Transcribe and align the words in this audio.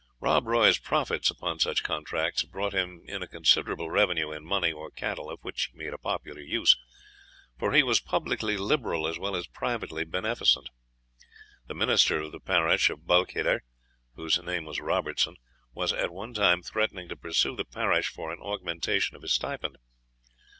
Rob 0.19 0.47
Roy's 0.47 0.79
profits 0.79 1.29
upon 1.29 1.59
such 1.59 1.83
contracts 1.83 2.41
brought 2.41 2.73
him 2.73 3.03
in 3.07 3.21
a 3.21 3.27
considerable 3.27 3.91
revenue 3.91 4.31
in 4.31 4.43
money 4.43 4.71
or 4.71 4.89
cattle, 4.89 5.29
of 5.29 5.37
which 5.43 5.65
he 5.71 5.77
made 5.77 5.93
a 5.93 5.99
popular 5.99 6.39
use; 6.41 6.75
for 7.59 7.71
he 7.71 7.83
was 7.83 7.99
publicly 7.99 8.57
liberal 8.57 9.07
as 9.07 9.19
well 9.19 9.35
as 9.35 9.45
privately 9.45 10.03
beneficent. 10.03 10.67
The 11.67 11.75
minister 11.75 12.19
of 12.19 12.31
the 12.31 12.39
parish 12.39 12.89
of 12.89 13.05
Balquhidder, 13.05 13.59
whose 14.15 14.41
name 14.41 14.65
was 14.65 14.81
Robertson, 14.81 15.35
was 15.71 15.93
at 15.93 16.09
one 16.11 16.33
time 16.33 16.63
threatening 16.63 17.07
to 17.09 17.15
pursue 17.15 17.55
the 17.55 17.63
parish 17.63 18.07
for 18.07 18.31
an 18.31 18.39
augmentation 18.41 19.15
of 19.15 19.21
his 19.21 19.33
stipend. 19.35 19.77